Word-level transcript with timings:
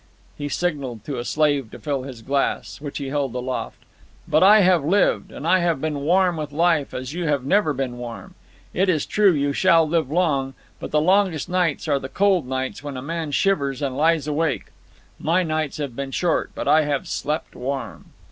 He 0.35 0.49
signalled 0.49 1.03
to 1.05 1.19
a 1.19 1.23
slave 1.23 1.69
to 1.69 1.77
fill 1.77 2.01
his 2.01 2.23
glass, 2.23 2.81
which 2.81 2.97
he 2.97 3.09
held 3.09 3.35
aloft. 3.35 3.77
"But 4.27 4.41
I 4.41 4.61
have 4.61 4.83
lived. 4.83 5.31
And 5.31 5.45
I 5.47 5.59
have 5.59 5.79
been 5.79 5.99
warm 5.99 6.37
with 6.37 6.51
life 6.51 6.91
as 6.95 7.13
you 7.13 7.25
have 7.27 7.43
never 7.45 7.71
been 7.71 7.99
warm. 7.99 8.33
It 8.73 8.89
is 8.89 9.05
true, 9.05 9.31
you 9.31 9.53
shall 9.53 9.87
live 9.87 10.09
long. 10.09 10.55
But 10.79 10.89
the 10.89 10.99
longest 11.01 11.49
nights 11.49 11.87
are 11.87 11.99
the 11.99 12.09
cold 12.09 12.47
nights 12.47 12.81
when 12.81 12.97
a 12.97 13.01
man 13.03 13.29
shivers 13.29 13.79
and 13.79 13.95
lies 13.95 14.25
awake. 14.25 14.71
My 15.19 15.43
nights 15.43 15.77
have 15.77 15.95
been 15.95 16.09
short, 16.09 16.49
but 16.55 16.67
I 16.67 16.81
have 16.85 17.07
slept 17.07 17.55
warm." 17.55 18.05